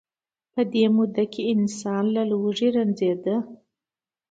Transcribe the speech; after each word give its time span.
په 0.53 0.61
دې 0.71 0.85
موده 0.95 1.25
کې 1.33 1.41
انسان 1.53 2.03
له 2.15 2.21
لوږې 2.29 2.67
رنځیده. 2.75 3.35